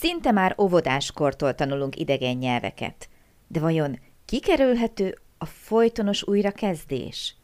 [0.00, 3.08] Szinte már óvodáskortól tanulunk idegen nyelveket.
[3.46, 7.34] De vajon kikerülhető a folytonos újrakezdés?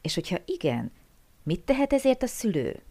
[0.00, 0.92] És hogyha igen,
[1.42, 2.82] mit tehet ezért a szülő?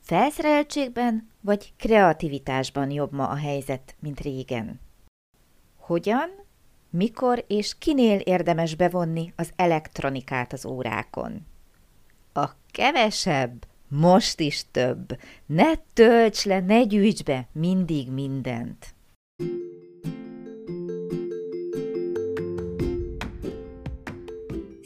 [0.00, 4.80] Felszereltségben vagy kreativitásban jobb ma a helyzet, mint régen?
[5.76, 6.30] Hogyan,
[6.90, 11.46] mikor és kinél érdemes bevonni az elektronikát az órákon?
[12.32, 15.18] A kevesebb, most is több.
[15.46, 18.94] Ne tölts le, ne gyűjts be mindig mindent.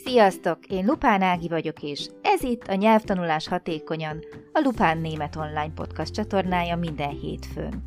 [0.04, 0.66] Sziasztok!
[0.66, 6.14] Én Lupán Ági vagyok, és ez itt a Nyelvtanulás Hatékonyan, a Lupán Német Online Podcast
[6.14, 7.82] csatornája minden hétfőn.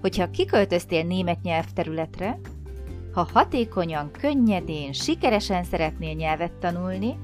[0.00, 2.38] Hogyha kiköltöztél német nyelvterületre,
[3.12, 7.18] ha hatékonyan, könnyedén, sikeresen szeretnél nyelvet tanulni,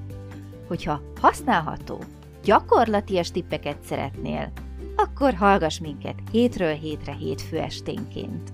[0.67, 1.99] hogyha használható,
[2.49, 4.53] gyakorlatias tippeket szeretnél,
[4.97, 8.53] akkor hallgass minket hétről hétre hétfő esténként.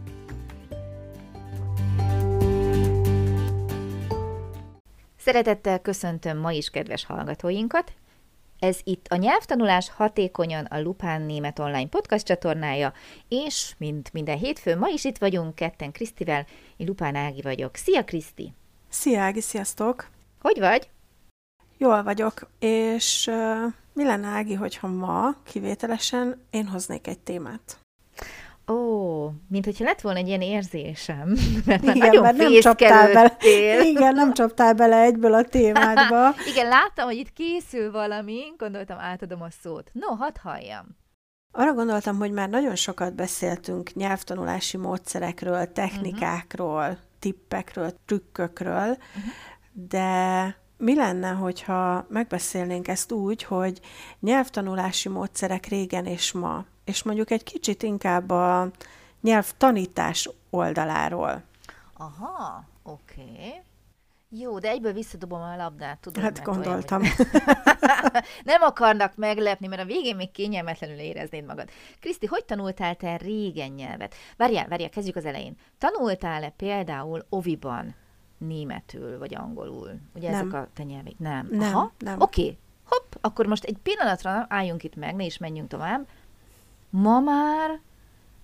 [5.17, 7.93] Szeretettel köszöntöm ma is kedves hallgatóinkat.
[8.59, 12.93] Ez itt a Nyelvtanulás hatékonyan a Lupán Német Online podcast csatornája,
[13.29, 16.47] és mint minden hétfő, ma is itt vagyunk ketten Krisztivel,
[16.77, 17.77] én Lupán Ági vagyok.
[17.77, 18.53] Szia Kriszti!
[18.89, 20.09] Szia Ági, sziasztok!
[20.41, 20.89] Hogy vagy?
[21.79, 27.79] Jól vagyok, és uh, mi lenne Ági, hogyha ma kivételesen én hoznék egy témát?
[28.69, 31.29] Ó, mint hogyha lett volna egy ilyen érzésem,
[31.67, 33.37] mert már Igen, nagyon mert nem csaptál bele,
[33.83, 36.35] Igen, nem csaptál bele egyből a témádba.
[36.53, 39.91] Igen, láttam, hogy itt készül valami, gondoltam, átadom a szót.
[39.93, 40.87] No, hadd halljam.
[41.53, 46.99] Arra gondoltam, hogy már nagyon sokat beszéltünk nyelvtanulási módszerekről, technikákról, uh-huh.
[47.19, 49.33] tippekről, trükkökről, uh-huh.
[49.73, 53.81] de mi lenne, hogyha megbeszélnénk ezt úgy, hogy
[54.21, 58.71] nyelvtanulási módszerek régen és ma, és mondjuk egy kicsit inkább a
[59.21, 61.43] nyelvtanítás oldaláról.
[61.97, 63.21] Aha, oké.
[63.21, 63.63] Okay.
[64.29, 66.23] Jó, de egyből visszadobom a labdát, tudom.
[66.23, 67.03] Hát gondoltam.
[67.03, 67.15] Olyan,
[68.45, 71.69] Nem akarnak meglepni, mert a végén még kényelmetlenül éreznéd magad.
[72.01, 74.15] Kriszti, hogy tanultál te régen nyelvet?
[74.37, 75.57] Várjál, várjál, kezdjük az elején.
[75.79, 77.95] Tanultál-e például oviban
[78.47, 79.91] németül vagy angolul?
[80.15, 80.41] Ugye nem.
[80.41, 81.19] ezek a te nyelvek?
[81.19, 81.49] Nem.
[81.51, 81.93] Nem, Aha.
[81.99, 82.21] nem.
[82.21, 82.59] Oké, okay.
[82.85, 86.07] hopp, akkor most egy pillanatra álljunk itt meg, ne is menjünk tovább.
[86.91, 87.81] Ma már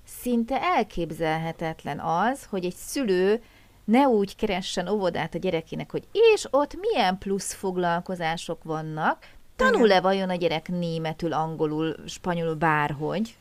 [0.05, 3.43] szinte elképzelhetetlen az, hogy egy szülő
[3.85, 10.31] ne úgy keressen óvodát a gyerekének, hogy és ott milyen plusz foglalkozások vannak, tanul-e vajon
[10.31, 13.37] a gyerek németül, angolul, spanyolul, bárhogy?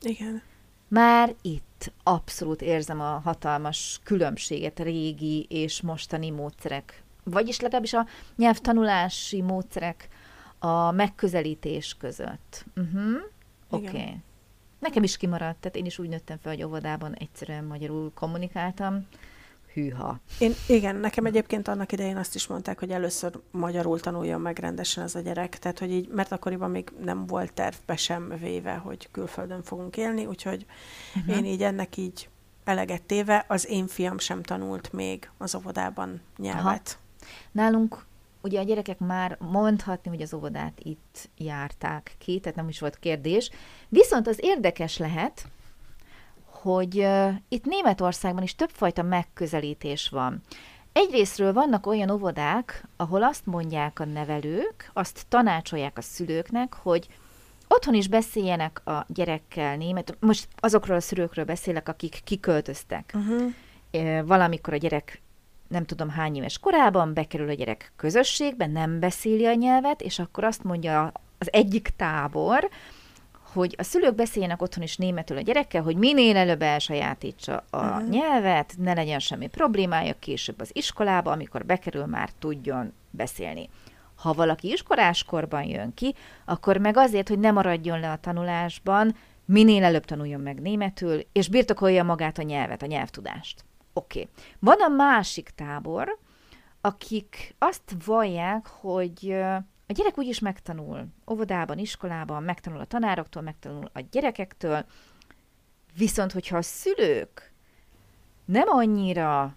[0.00, 0.42] Igen.
[0.88, 1.67] Már itt
[2.02, 8.06] abszolút érzem a hatalmas különbséget a régi és mostani módszerek, vagyis legalábbis a
[8.36, 10.08] nyelvtanulási módszerek
[10.58, 12.64] a megközelítés között.
[12.76, 13.16] Uh-huh.
[13.70, 13.86] Oké.
[13.88, 14.16] Okay.
[14.78, 19.06] Nekem is kimaradt, tehát én is úgy nőttem fel, hogy óvodában egyszerűen magyarul kommunikáltam.
[19.72, 20.20] Hűha.
[20.38, 25.04] Én, igen, nekem egyébként annak idején azt is mondták, hogy először magyarul tanuljon meg rendesen
[25.04, 29.08] ez a gyerek, tehát hogy így, mert akkoriban még nem volt tervbe sem véve, hogy
[29.10, 30.66] külföldön fogunk élni, úgyhogy
[31.16, 31.36] uh-huh.
[31.36, 32.28] én így ennek így
[32.64, 36.98] eleget téve, az én fiam sem tanult még az óvodában nyelvet.
[37.22, 37.30] Aha.
[37.52, 38.06] Nálunk
[38.40, 42.98] ugye a gyerekek már mondhatni, hogy az óvodát itt járták ki, tehát nem is volt
[42.98, 43.50] kérdés.
[43.88, 45.46] Viszont az érdekes lehet,
[46.62, 47.08] hogy
[47.48, 50.42] itt Németországban is többfajta megközelítés van.
[50.92, 57.08] Egyrésztről vannak olyan óvodák, ahol azt mondják a nevelők, azt tanácsolják a szülőknek, hogy
[57.68, 63.14] otthon is beszéljenek a gyerekkel német, most azokról a szülőkről beszélek, akik kiköltöztek.
[63.14, 64.26] Uh-huh.
[64.26, 65.22] Valamikor a gyerek
[65.68, 70.44] nem tudom hány éves korában bekerül a gyerek közösségbe, nem beszéli a nyelvet, és akkor
[70.44, 72.68] azt mondja az egyik tábor,
[73.52, 78.08] hogy a szülők beszéljenek otthon is németül a gyerekkel, hogy minél előbb elsajátítsa a uh-huh.
[78.08, 83.68] nyelvet, ne legyen semmi problémája később az iskolába, amikor bekerül, már tudjon beszélni.
[84.14, 86.14] Ha valaki iskoláskorban jön ki,
[86.44, 91.48] akkor meg azért, hogy ne maradjon le a tanulásban, minél előbb tanuljon meg németül, és
[91.48, 93.64] birtokolja magát a nyelvet, a nyelvtudást.
[93.92, 94.20] Oké.
[94.20, 94.32] Okay.
[94.58, 96.18] Van a másik tábor,
[96.80, 99.36] akik azt vallják, hogy
[99.88, 101.06] a gyerek úgyis megtanul.
[101.30, 104.84] Óvodában, iskolában, megtanul a tanároktól, megtanul a gyerekektől.
[105.96, 107.52] Viszont, hogyha a szülők
[108.44, 109.56] nem annyira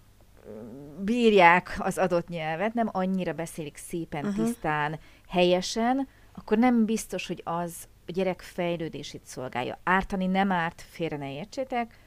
[0.98, 4.44] bírják az adott nyelvet, nem annyira beszélik szépen, uh-huh.
[4.44, 4.98] tisztán,
[5.28, 9.78] helyesen, akkor nem biztos, hogy az a gyerek fejlődését szolgálja.
[9.84, 11.98] Ártani nem árt, félre ne értsétek,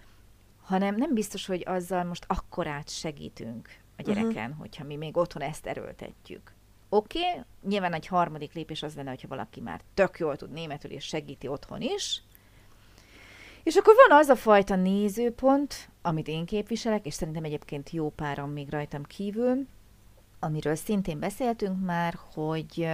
[0.61, 4.59] hanem nem biztos, hogy azzal most akkorát segítünk a gyereken, uh-huh.
[4.59, 6.54] hogyha mi még otthon ezt erőltetjük.
[6.89, 10.91] Oké, okay, nyilván egy harmadik lépés az lenne, hogyha valaki már tök jól tud németül
[10.91, 12.21] és segíti otthon is,
[13.63, 18.49] És akkor van az a fajta nézőpont, amit én képviselek, és szerintem egyébként jó páran
[18.49, 19.67] még rajtam kívül,
[20.39, 22.87] amiről szintén beszéltünk már, hogy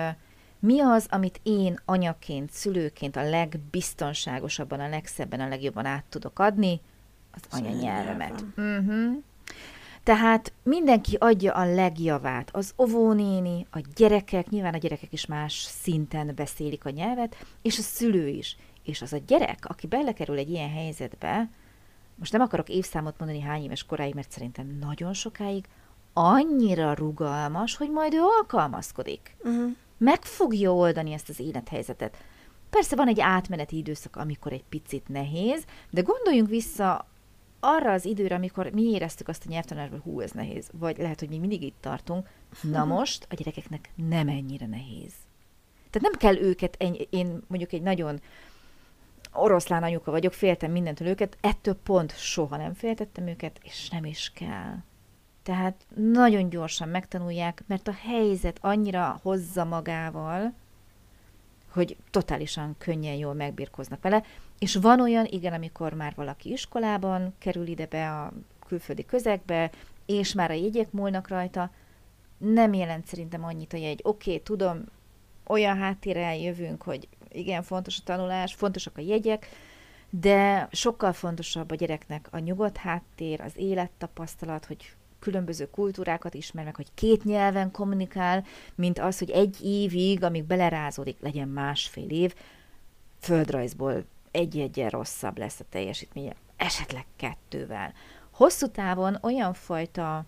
[0.59, 6.81] mi az, amit én anyaként, szülőként a legbiztonságosabban, a legszebben, a legjobban át tudok adni?
[7.31, 8.43] Az anyanyelvemet.
[8.57, 9.23] Uh-huh.
[10.03, 12.49] Tehát mindenki adja a legjavát.
[12.55, 17.81] Az ovónéni, a gyerekek, nyilván a gyerekek is más szinten beszélik a nyelvet, és a
[17.81, 18.57] szülő is.
[18.83, 21.49] És az a gyerek, aki belekerül egy ilyen helyzetbe,
[22.15, 25.65] most nem akarok évszámot mondani hány éves koráig, mert szerintem nagyon sokáig,
[26.13, 29.35] annyira rugalmas, hogy majd ő alkalmazkodik.
[29.43, 29.71] Uh-huh.
[29.97, 32.17] Meg fogja oldani ezt az élethelyzetet.
[32.69, 37.07] Persze van egy átmeneti időszak, amikor egy picit nehéz, de gondoljunk vissza
[37.63, 41.29] arra az időre, amikor mi éreztük azt a nyelvtanárban, hú, ez nehéz, vagy lehet, hogy
[41.29, 42.29] mi mindig itt tartunk,
[42.61, 45.13] na most a gyerekeknek nem ennyire nehéz.
[45.89, 48.21] Tehát nem kell őket, ennyi, én mondjuk egy nagyon
[49.33, 54.31] oroszlán anyuka vagyok, féltem mindentől őket, ettől pont soha nem féltettem őket, és nem is
[54.35, 54.75] kell.
[55.43, 60.53] Tehát nagyon gyorsan megtanulják, mert a helyzet annyira hozza magával,
[61.67, 64.23] hogy totálisan könnyen jól megbírkoznak vele,
[64.61, 68.33] és van olyan, igen, amikor már valaki iskolában kerül ide be a
[68.67, 69.71] külföldi közegbe,
[70.05, 71.71] és már a jegyek múlnak rajta,
[72.37, 73.99] nem jelent szerintem annyit a jegy.
[74.03, 74.83] Oké, okay, tudom,
[75.47, 79.47] olyan háttérrel jövünk, hogy igen, fontos a tanulás, fontosak a jegyek,
[80.09, 86.75] de sokkal fontosabb a gyereknek a nyugodt háttér, az élettapasztalat, hogy különböző kultúrákat ismer meg,
[86.75, 92.35] hogy két nyelven kommunikál, mint az, hogy egy évig, amíg belerázódik, legyen másfél év,
[93.19, 97.93] földrajzból egy-egyen rosszabb lesz a teljesítménye, esetleg kettővel.
[98.31, 100.25] Hosszú távon olyan fajta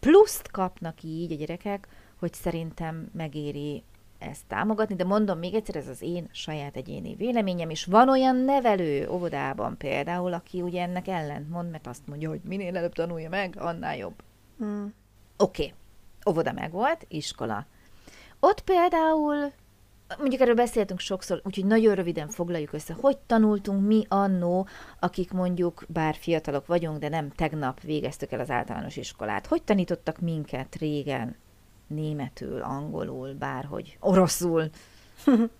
[0.00, 1.88] pluszt kapnak így a gyerekek,
[2.18, 3.82] hogy szerintem megéri
[4.18, 8.36] ezt támogatni, de mondom még egyszer, ez az én saját egyéni véleményem, és van olyan
[8.36, 13.28] nevelő óvodában például, aki ugye ennek ellent mond, mert azt mondja, hogy minél előbb tanulja
[13.28, 14.22] meg, annál jobb.
[14.64, 14.84] Mm.
[15.36, 15.74] Oké, okay.
[16.28, 17.66] óvoda meg volt, iskola.
[18.40, 19.52] Ott például
[20.18, 24.66] mondjuk erről beszéltünk sokszor, úgyhogy nagyon röviden foglaljuk össze, hogy tanultunk mi annó,
[25.00, 29.46] akik mondjuk, bár fiatalok vagyunk, de nem tegnap végeztük el az általános iskolát.
[29.46, 31.36] Hogy tanítottak minket régen?
[31.86, 34.70] Németül, angolul, bárhogy, oroszul.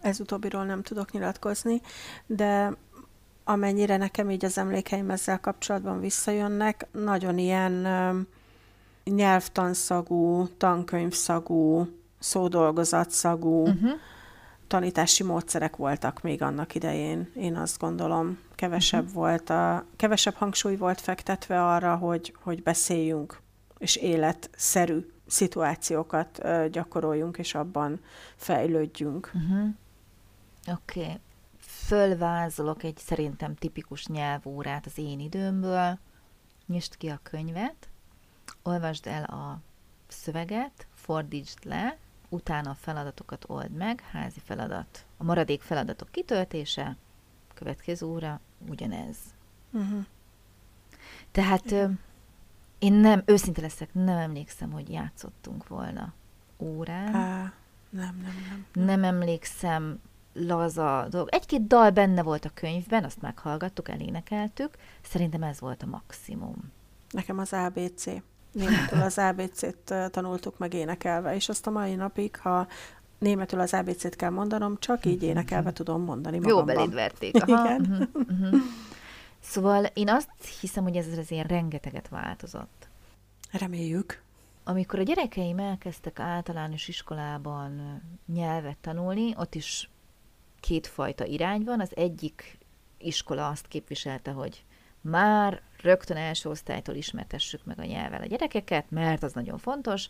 [0.00, 1.80] Ez utóbbiról nem tudok nyilatkozni,
[2.26, 2.72] de
[3.44, 7.86] amennyire nekem így az emlékeim ezzel kapcsolatban visszajönnek, nagyon ilyen
[9.04, 11.88] nyelvtanszagú, tankönyvszagú,
[12.20, 13.90] szódolgozatszagú uh-huh.
[14.66, 18.38] tanítási módszerek voltak még annak idején, én azt gondolom.
[18.54, 19.14] Kevesebb uh-huh.
[19.14, 23.40] volt a, kevesebb hangsúly volt fektetve arra, hogy, hogy beszéljünk,
[23.78, 28.00] és életszerű szituációkat uh, gyakoroljunk, és abban
[28.36, 29.30] fejlődjünk.
[29.34, 29.68] Uh-huh.
[30.66, 31.00] Oké.
[31.00, 31.18] Okay.
[31.58, 35.98] Fölvázolok egy szerintem tipikus nyelvórát az én időmből.
[36.66, 37.88] Nyisd ki a könyvet,
[38.62, 39.60] olvasd el a
[40.08, 41.98] szöveget, fordítsd le,
[42.30, 45.04] utána a feladatokat old meg, házi feladat.
[45.16, 46.96] A maradék feladatok kitöltése,
[47.54, 49.16] következő óra ugyanez.
[49.70, 50.04] Uh-huh.
[51.30, 51.90] Tehát uh-huh.
[52.78, 56.12] én nem, őszinte leszek, nem emlékszem, hogy játszottunk volna
[56.58, 57.14] órán.
[57.14, 57.52] Á,
[57.90, 58.84] nem, nem, nem.
[58.84, 60.00] Nem emlékszem
[60.32, 61.28] laza dolog.
[61.30, 64.76] Egy-két dal benne volt a könyvben, azt meghallgattuk, elénekeltük.
[65.02, 66.72] Szerintem ez volt a maximum.
[67.10, 68.04] Nekem az ABC.
[68.52, 72.66] Németül az ABC-t tanultuk meg énekelve, és azt a mai napig, ha
[73.18, 76.58] németül az ABC-t kell mondanom, csak így énekelve tudom mondani magamban.
[76.58, 77.42] Jó beléd verték.
[77.42, 77.64] Aha.
[77.64, 77.80] Igen.
[77.80, 78.60] Uh-huh, uh-huh.
[79.40, 80.30] Szóval én azt
[80.60, 82.88] hiszem, hogy ez azért rengeteget változott.
[83.50, 84.22] Reméljük.
[84.64, 88.02] Amikor a gyerekeim elkezdtek általános iskolában
[88.34, 89.90] nyelvet tanulni, ott is
[90.60, 91.80] kétfajta irány van.
[91.80, 92.58] Az egyik
[92.98, 94.64] iskola azt képviselte, hogy
[95.00, 100.08] már rögtön első osztálytól ismertessük meg a nyelvvel a gyerekeket, mert az nagyon fontos,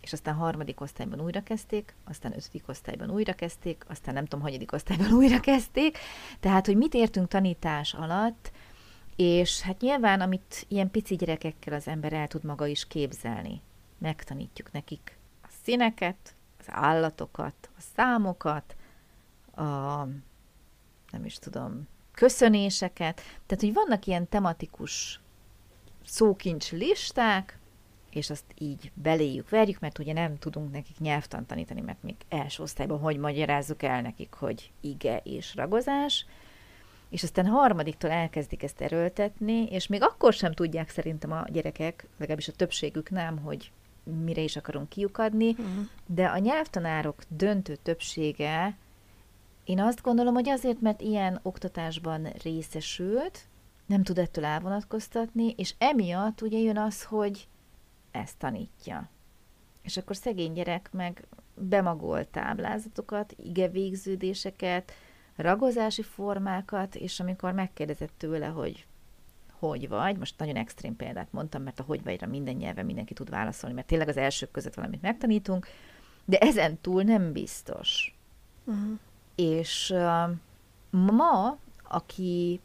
[0.00, 4.72] és aztán harmadik osztályban újra kezdték, aztán ötödik osztályban újra kezdték, aztán nem tudom, hanyadik
[4.72, 5.98] osztályban újra kezdték.
[6.40, 8.52] Tehát, hogy mit értünk tanítás alatt,
[9.16, 13.60] és hát nyilván, amit ilyen pici gyerekekkel az ember el tud maga is képzelni,
[13.98, 18.76] megtanítjuk nekik a színeket, az állatokat, a számokat,
[19.54, 20.04] a
[21.10, 23.16] nem is tudom, köszönéseket.
[23.46, 25.20] Tehát, hogy vannak ilyen tematikus
[26.04, 27.58] szókincs listák,
[28.10, 32.62] és azt így beléjük verjük, mert ugye nem tudunk nekik nyelvtan tanítani, mert még első
[32.62, 36.26] osztályban hogy magyarázzuk el nekik, hogy ige és ragozás,
[37.10, 42.48] és aztán harmadiktól elkezdik ezt erőltetni, és még akkor sem tudják szerintem a gyerekek, legalábbis
[42.48, 43.70] a többségük nem, hogy
[44.24, 45.86] mire is akarunk kiukadni, uh-huh.
[46.06, 48.76] de a nyelvtanárok döntő többsége
[49.68, 53.46] Én azt gondolom, hogy azért, mert ilyen oktatásban részesült,
[53.86, 57.48] nem tud ettől elvonatkoztatni, és emiatt ugye jön az, hogy
[58.10, 59.08] ezt tanítja.
[59.82, 64.92] És akkor szegény gyerek meg bemagol táblázatokat, igevégződéseket,
[65.36, 68.86] ragozási formákat, és amikor megkérdezett tőle, hogy
[69.58, 73.30] hogy vagy, most nagyon extrém példát mondtam, mert a hogy vagyra minden nyelven mindenki tud
[73.30, 75.66] válaszolni, mert tényleg az elsők között valamit megtanítunk,
[76.24, 78.16] de ezen túl nem biztos.
[78.64, 78.98] Uh-huh.
[79.40, 79.94] És
[80.90, 82.60] ma, aki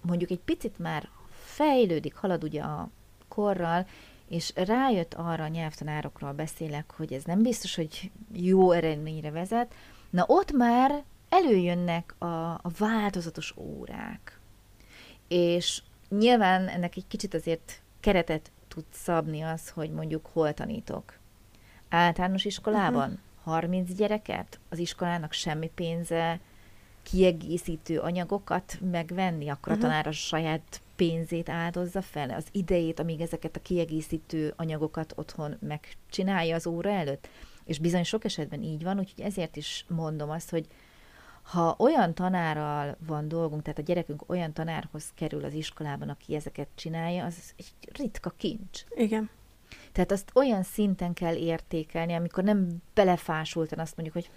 [0.00, 2.88] mondjuk egy picit már fejlődik, halad ugye a
[3.28, 3.86] korral,
[4.28, 9.74] és rájött arra a nyelvtanárokról beszélek, hogy ez nem biztos, hogy jó eredményre vezet,
[10.10, 14.40] na ott már előjönnek a, a változatos órák.
[15.28, 21.18] És nyilván ennek egy kicsit azért keretet tud szabni az, hogy mondjuk hol tanítok.
[21.88, 23.23] Általános iskolában uh-huh.
[23.44, 26.40] 30 gyereket, az iskolának semmi pénze,
[27.02, 29.86] kiegészítő anyagokat megvenni, akkor uh-huh.
[29.86, 35.56] a tanár a saját pénzét áldozza fel, az idejét, amíg ezeket a kiegészítő anyagokat otthon
[35.60, 37.28] megcsinálja az óra előtt.
[37.64, 40.66] És bizony sok esetben így van, úgyhogy ezért is mondom azt, hogy
[41.42, 46.68] ha olyan tanárral van dolgunk, tehát a gyerekünk olyan tanárhoz kerül az iskolában, aki ezeket
[46.74, 48.84] csinálja, az egy ritka kincs.
[48.94, 49.30] Igen.
[49.94, 54.34] Tehát azt olyan szinten kell értékelni, amikor nem belefásultan azt mondjuk, hogy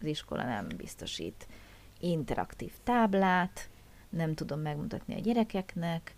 [0.00, 1.46] az iskola nem biztosít
[2.00, 3.68] interaktív táblát,
[4.08, 6.14] nem tudom megmutatni a gyerekeknek,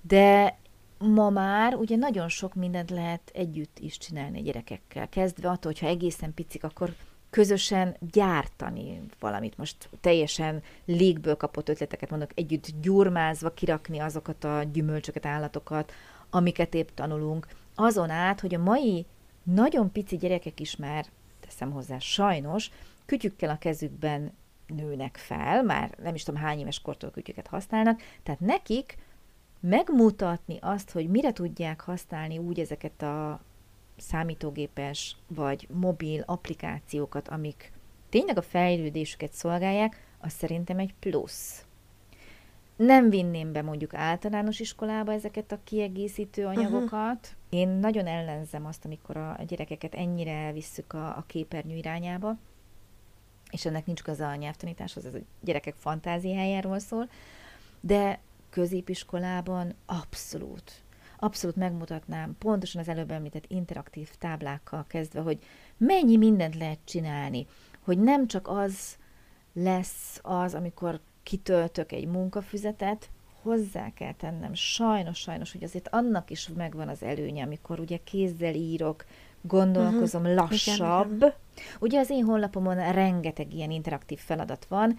[0.00, 0.58] de
[0.98, 5.08] ma már ugye nagyon sok mindent lehet együtt is csinálni a gyerekekkel.
[5.08, 6.94] Kezdve attól, hogyha egészen picik, akkor
[7.30, 9.58] közösen gyártani valamit.
[9.58, 15.92] Most teljesen légből kapott ötleteket mondok, együtt gyurmázva kirakni azokat a gyümölcsöket, állatokat,
[16.30, 17.46] amiket épp tanulunk.
[17.74, 19.06] Azon át, hogy a mai
[19.42, 21.06] nagyon pici gyerekek is már,
[21.40, 22.70] teszem hozzá, sajnos,
[23.06, 24.32] kütyükkel a kezükben
[24.66, 28.96] nőnek fel, már nem is tudom hány éves kortól kütyüket használnak, tehát nekik
[29.60, 33.40] megmutatni azt, hogy mire tudják használni úgy ezeket a
[33.96, 37.72] számítógépes vagy mobil applikációkat, amik
[38.08, 41.64] tényleg a fejlődésüket szolgálják, az szerintem egy plusz.
[42.76, 46.56] Nem vinném be mondjuk általános iskolába ezeket a kiegészítő mhm.
[46.56, 47.16] anyagokat.
[47.16, 47.60] Uh-huh.
[47.60, 52.36] Én nagyon ellenzem azt, amikor a gyerekeket ennyire elvisszük a, a képernyő irányába,
[53.50, 57.08] és ennek nincs köze a nyelvtanításhoz, ez a gyerekek fantáziájáról szól,
[57.80, 60.84] de középiskolában abszolút
[61.18, 65.38] abszolút megmutatnám, pontosan az előbb említett interaktív táblákkal kezdve, hogy
[65.76, 67.46] mennyi mindent lehet csinálni,
[67.80, 68.96] hogy nem csak az
[69.52, 73.10] lesz az, amikor kitöltök egy munkafüzetet,
[73.42, 78.54] hozzá kell tennem, sajnos, sajnos, hogy azért annak is megvan az előnye, amikor ugye kézzel
[78.54, 79.04] írok,
[79.40, 80.36] gondolkozom uh-huh.
[80.36, 81.16] lassabb.
[81.16, 81.32] Igen, igen.
[81.80, 84.98] Ugye az én honlapomon rengeteg ilyen interaktív feladat van,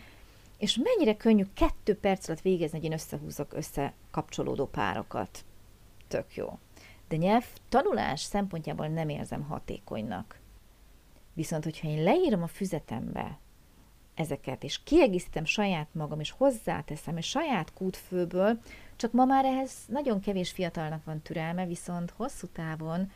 [0.57, 5.45] és mennyire könnyű kettő perc alatt végezni, hogy én összehúzok összekapcsolódó párokat
[6.07, 6.59] tök jó.
[7.07, 10.39] De nyelv tanulás szempontjából nem érzem hatékonynak.
[11.33, 13.39] Viszont, hogyha én leírom a füzetembe
[14.17, 18.59] ezeket, és kiegészítem saját magam, és hozzáteszem, és saját kútfőből,
[18.95, 23.11] csak ma már ehhez nagyon kevés fiatalnak van türelme, viszont hosszú távon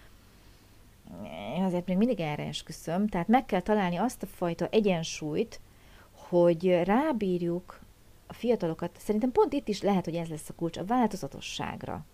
[1.59, 5.59] azért még mindig erre esküszöm, tehát meg kell találni azt a fajta egyensúlyt,
[6.11, 7.79] hogy rábírjuk
[8.27, 12.05] a fiatalokat, szerintem pont itt is lehet, hogy ez lesz a kulcs, a változatosságra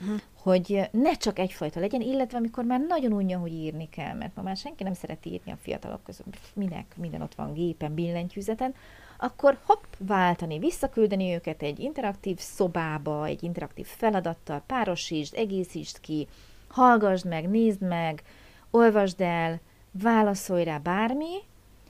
[0.00, 0.20] uh-huh.
[0.42, 4.42] hogy ne csak egyfajta legyen, illetve amikor már nagyon unja, hogy írni kell, mert ma
[4.42, 8.74] már senki nem szereti írni a fiatalok között, minek, minden ott van gépen, billentyűzeten,
[9.18, 16.28] akkor hopp, váltani, visszaküldeni őket egy interaktív szobába, egy interaktív feladattal, párosítsd, egészítsd ki,
[16.68, 18.22] hallgassd meg, nézd meg,
[18.70, 21.34] olvasd el, válaszolj rá bármi,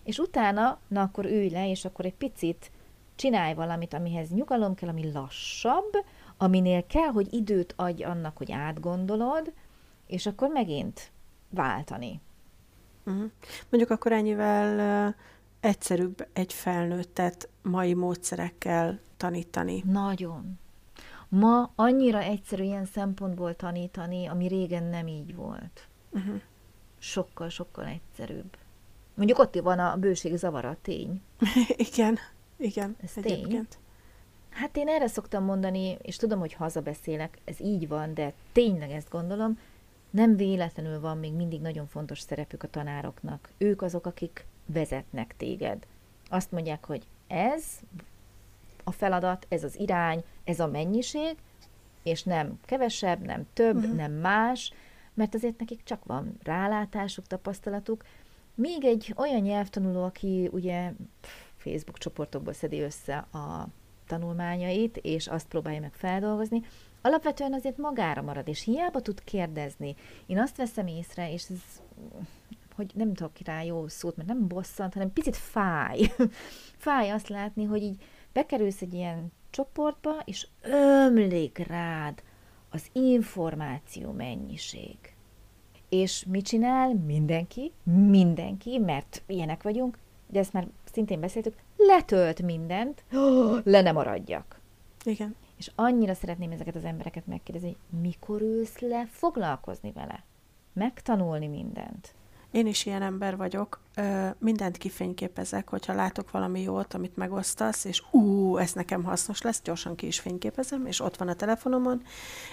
[0.05, 2.71] és utána, na akkor ülj le, és akkor egy picit
[3.15, 6.05] csinálj valamit, amihez nyugalom kell, ami lassabb,
[6.39, 9.53] aminél kell, hogy időt adj annak, hogy átgondolod,
[10.07, 11.11] és akkor megint
[11.51, 12.21] váltani.
[13.05, 13.31] Uh-huh.
[13.69, 15.15] Mondjuk akkor ennyivel uh,
[15.61, 19.83] egyszerűbb egy felnőttet mai módszerekkel tanítani.
[19.87, 20.59] Nagyon.
[21.29, 25.89] Ma annyira egyszerű ilyen szempontból tanítani, ami régen nem így volt.
[26.11, 26.41] Uh-huh.
[26.99, 28.57] Sokkal, sokkal egyszerűbb.
[29.15, 31.23] Mondjuk ott van a bőség zavara, tény.
[31.93, 32.19] igen,
[32.57, 32.97] igen.
[33.03, 33.51] Ez egyébként.
[33.51, 33.87] tény.
[34.51, 39.11] Hát én erre szoktam mondani, és tudom, hogy hazabeszélek, ez így van, de tényleg ezt
[39.11, 39.59] gondolom,
[40.11, 43.51] nem véletlenül van még mindig nagyon fontos szerepük a tanároknak.
[43.59, 45.87] Ők azok, akik vezetnek téged.
[46.29, 47.65] Azt mondják, hogy ez
[48.85, 51.37] a feladat, ez az irány, ez a mennyiség,
[52.03, 53.95] és nem kevesebb, nem több, uh-huh.
[53.95, 54.73] nem más,
[55.15, 58.05] mert azért nekik csak van rálátásuk, tapasztalatuk,
[58.55, 60.93] Még egy olyan nyelvtanuló, aki ugye
[61.57, 63.69] Facebook csoportokból szedi össze a
[64.09, 66.63] tanulmányait, és azt próbálja meg feldolgozni,
[67.03, 69.95] alapvetően azért magára marad, és hiába tud kérdezni.
[70.27, 71.83] Én azt veszem észre, és ez,
[72.75, 76.13] hogy nem tudok rá jó szót, mert nem bosszant, hanem picit fáj.
[76.87, 82.23] fáj azt látni, hogy így bekerülsz egy ilyen csoportba, és ömlik rád
[82.71, 84.97] az információ mennyiség.
[85.89, 87.73] És mit csinál mindenki?
[87.83, 93.05] Mindenki, mert ilyenek vagyunk, de ezt már szintén beszéltük, letölt mindent,
[93.65, 94.61] le nem maradjak.
[95.05, 95.35] Igen.
[95.57, 100.25] És annyira szeretném ezeket az embereket megkérdezni, hogy mikor ülsz le foglalkozni vele?
[100.73, 102.15] Megtanulni mindent.
[102.51, 103.81] Én is ilyen ember vagyok.
[103.95, 109.63] Ö, mindent kifényképezek, hogyha látok valami jót, amit megosztasz, és ú, ez nekem hasznos lesz,
[109.63, 112.03] gyorsan ki is fényképezem, és ott van a telefonomon,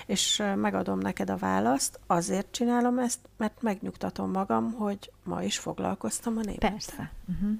[0.06, 2.00] és megadom neked a választ.
[2.08, 6.72] Azért csinálom ezt, mert megnyugtatom magam, hogy ma is foglalkoztam a népet.
[6.72, 7.12] Persze.
[7.28, 7.60] Uh-huh.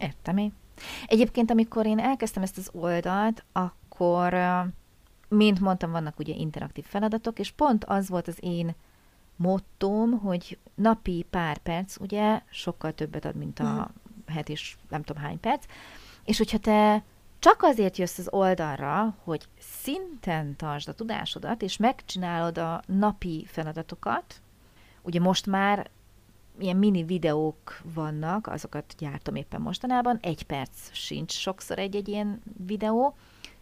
[0.00, 0.52] Értem én.
[1.06, 4.36] Egyébként, amikor én elkezdtem ezt az oldalt, akkor,
[5.28, 8.74] mint mondtam, vannak ugye interaktív feladatok, és pont az volt az én
[9.36, 14.34] mottóm, hogy napi pár perc, ugye sokkal többet ad, mint a mm.
[14.34, 15.64] het és nem tudom hány perc,
[16.24, 17.02] és hogyha te
[17.38, 24.42] csak azért jössz az oldalra, hogy szinten tartsd a tudásodat, és megcsinálod a napi feladatokat,
[25.02, 25.90] ugye most már
[26.58, 33.16] ilyen mini videók vannak, azokat gyártom éppen mostanában, egy perc sincs sokszor egy-egy ilyen videó,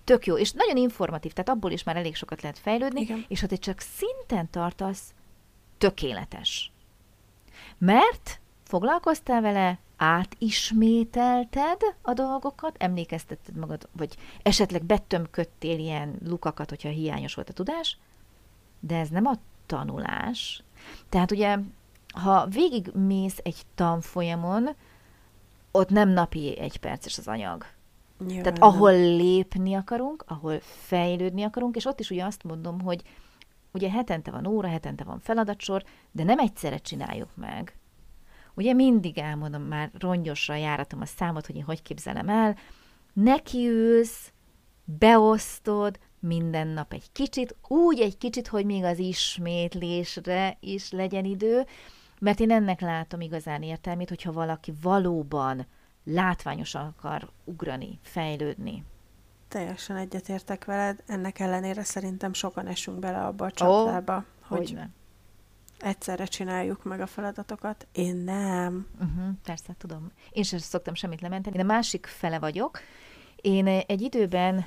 [0.04, 3.24] tök jó, és nagyon informatív, tehát abból is már elég sokat lehet fejlődni, Igen.
[3.28, 5.14] és ha te csak szinten tartasz,
[5.78, 6.72] tökéletes.
[7.78, 17.34] Mert foglalkoztál vele, átismételted a dolgokat, emlékeztetted magad, vagy esetleg betömködtél ilyen lukakat, hogyha hiányos
[17.34, 17.98] volt a tudás,
[18.80, 19.34] de ez nem a
[19.66, 20.62] tanulás.
[21.08, 21.58] Tehát ugye
[22.14, 24.68] ha végigmész egy tanfolyamon,
[25.70, 27.66] ott nem napi egy perces az anyag.
[28.26, 33.02] Nyilván Tehát ahol lépni akarunk, ahol fejlődni akarunk, és ott is ugye azt mondom, hogy
[33.72, 37.78] ugye hetente van óra, hetente van feladatsor, de nem egyszerre csináljuk meg.
[38.54, 42.56] Ugye mindig elmondom, már rongyosra járatom a számot, hogy én hogy képzelem el,
[43.12, 44.32] nekiülsz,
[44.84, 51.66] beosztod, minden nap egy kicsit, úgy egy kicsit, hogy még az ismétlésre is legyen idő,
[52.20, 55.66] mert én ennek látom igazán értelmét, hogyha valaki valóban
[56.04, 58.84] látványosan akar ugrani, fejlődni.
[59.48, 64.74] Teljesen egyetértek veled, ennek ellenére szerintem sokan esünk bele abba a csapdába, oh, hogy, hogy
[64.74, 64.94] nem.
[65.78, 67.86] egyszerre csináljuk meg a feladatokat.
[67.92, 68.86] Én nem.
[68.94, 70.12] Uh-huh, persze, tudom.
[70.30, 72.80] Én sem szoktam semmit lementeni, de másik fele vagyok.
[73.36, 74.66] Én egy időben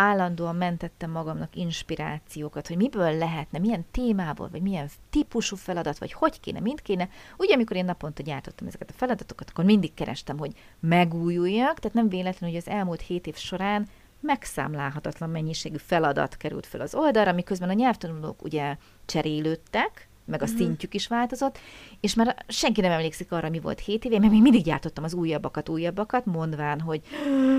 [0.00, 6.40] állandóan mentettem magamnak inspirációkat, hogy miből lehetne, milyen témából, vagy milyen típusú feladat, vagy hogy
[6.40, 7.08] kéne, mind kéne.
[7.36, 12.08] Ugye, amikor én naponta gyártottam ezeket a feladatokat, akkor mindig kerestem, hogy megújuljak, tehát nem
[12.08, 13.86] véletlen, hogy az elmúlt hét év során
[14.20, 20.58] megszámlálhatatlan mennyiségű feladat került fel az oldalra, miközben a nyelvtanulók ugye cserélődtek, meg a uh-huh.
[20.60, 21.58] szintjük is változott,
[22.00, 25.14] és már senki nem emlékszik arra, mi volt hét éve, mert még mindig gyártottam az
[25.14, 27.00] újabbakat, újabbakat, mondván, hogy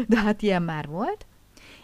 [0.07, 1.25] de hát ilyen már volt.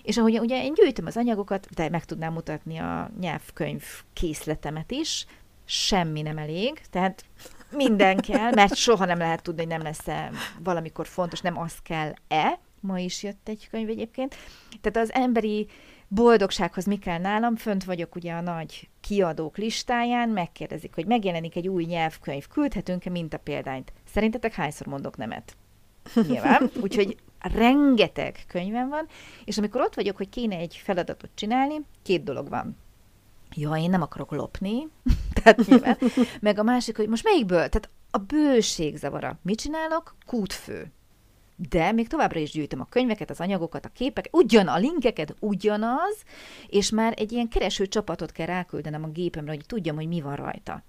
[0.08, 5.26] És ahogy ugye én gyűjtöm az anyagokat, de meg tudnám mutatni a nyelvkönyv készletemet is,
[5.66, 7.26] semmi nem elég, tehát
[7.72, 10.32] minden kell, mert soha nem lehet tudni, hogy nem lesz-e
[10.64, 12.60] valamikor fontos, nem az kell-e.
[12.80, 14.36] Ma is jött egy könyv egyébként.
[14.82, 15.68] Tehát az emberi
[16.08, 21.68] boldogsághoz mi kell nálam, fönt vagyok ugye a nagy kiadók listáján, megkérdezik, hogy megjelenik egy
[21.68, 23.94] új nyelvkönyv, küldhetünk-e mintapéldányt?
[24.14, 25.56] Szerintetek hányszor mondok nemet?
[26.28, 26.72] Nyilván.
[26.84, 29.08] Úgyhogy rengeteg könyvem van,
[29.46, 32.78] és amikor ott vagyok, hogy kéne egy feladatot csinálni, két dolog van.
[33.56, 34.88] Ja, én nem akarok lopni,
[35.36, 35.98] tehát nyilván.
[36.40, 37.70] Meg a másik, hogy most melyikből?
[37.70, 39.40] Tehát a bőség zavara.
[39.42, 40.16] Mit csinálok?
[40.26, 40.92] Kútfő.
[41.70, 46.24] De még továbbra is gyűjtöm a könyveket, az anyagokat, a képeket, ugyan a linkeket, ugyanaz,
[46.68, 50.36] és már egy ilyen kereső csapatot kell ráküldenem a gépemre, hogy tudjam, hogy mi van
[50.36, 50.84] rajta.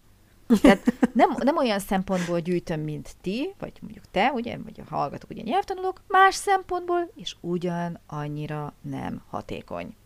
[0.63, 5.31] Tehát nem, nem olyan szempontból gyűjtöm, mint ti, vagy mondjuk te, ugye, vagy a hallgatók,
[5.31, 9.97] ugye nyelvtanulók, más szempontból, és ugyan annyira nem hatékony.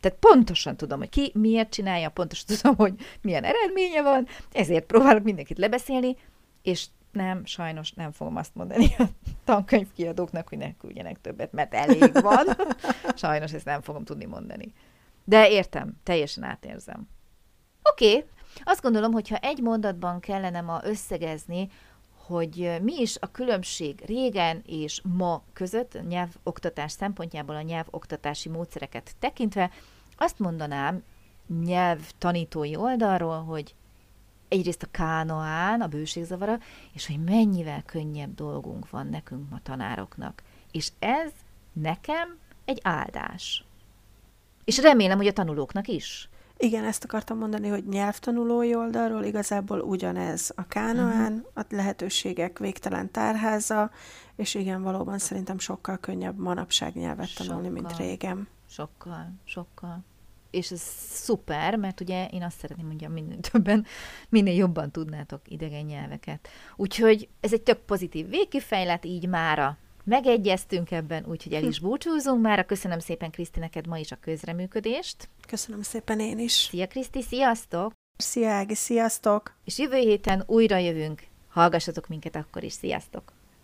[0.00, 5.22] Tehát pontosan tudom, hogy ki miért csinálja, pontosan tudom, hogy milyen eredménye van, ezért próbálok
[5.22, 6.16] mindenkit lebeszélni,
[6.62, 9.04] és nem, sajnos nem fogom azt mondani a
[9.44, 12.46] tankönyvkiadóknak, hogy ne küldjenek többet, mert elég van.
[13.14, 14.72] Sajnos ezt nem fogom tudni mondani.
[15.24, 17.08] De értem, teljesen átérzem.
[17.82, 18.28] Oké, okay,
[18.64, 21.68] azt gondolom, hogy ha egy mondatban kellene ma összegezni,
[22.26, 29.70] hogy mi is a különbség régen és ma között, nyelvoktatás szempontjából a nyelvoktatási módszereket tekintve,
[30.16, 31.02] azt mondanám
[31.64, 33.74] nyelvtanítói oldalról, hogy
[34.48, 36.58] egyrészt a kánoán, a bőségzavara,
[36.92, 40.42] és hogy mennyivel könnyebb dolgunk van nekünk ma tanároknak.
[40.70, 41.32] És ez
[41.72, 43.64] nekem egy áldás.
[44.64, 46.28] És remélem, hogy a tanulóknak is.
[46.60, 51.48] Igen, ezt akartam mondani, hogy nyelvtanulói oldalról igazából ugyanez a kánoán, uh-huh.
[51.54, 53.90] a lehetőségek végtelen tárháza,
[54.36, 58.48] és igen, valóban szerintem sokkal könnyebb manapság nyelvet tanulni, sokkal, mint régen.
[58.68, 60.04] Sokkal, sokkal.
[60.50, 63.86] És ez szuper, mert ugye én azt szeretném, hogy minél többen,
[64.28, 66.48] minél jobban tudnátok idegen nyelveket.
[66.76, 72.66] Úgyhogy ez egy tök pozitív végkifejlet, így mára megegyeztünk ebben, úgyhogy el is búcsúzunk már.
[72.66, 75.28] Köszönöm szépen, Kriszti, neked ma is a közreműködést.
[75.46, 76.52] Köszönöm szépen én is.
[76.52, 77.92] Szia, Kriszti, sziasztok!
[78.16, 79.54] Szia, Ági, sziasztok!
[79.64, 81.22] És jövő héten újra jövünk.
[81.48, 82.72] Hallgassatok minket akkor is.
[82.72, 83.37] Sziasztok!